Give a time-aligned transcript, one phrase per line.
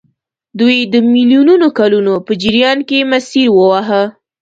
[0.59, 4.03] دوی د میلیونونو کلونو په جریان کې مسیر وواهه.